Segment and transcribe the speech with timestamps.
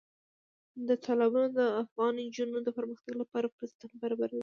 [1.05, 4.39] تالابونه د افغان نجونو د پرمختګ لپاره فرصتونه برابروي.